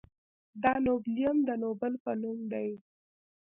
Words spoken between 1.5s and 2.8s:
نوبل په نوم دی.